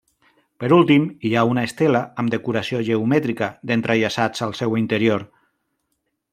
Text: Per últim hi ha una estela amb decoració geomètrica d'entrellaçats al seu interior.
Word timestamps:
Per 0.61 0.69
últim 0.77 1.03
hi 1.29 1.33
ha 1.35 1.43
una 1.49 1.65
estela 1.69 2.01
amb 2.23 2.33
decoració 2.35 2.81
geomètrica 2.89 3.51
d'entrellaçats 3.71 4.47
al 4.49 4.59
seu 4.63 4.77
interior. 4.85 5.31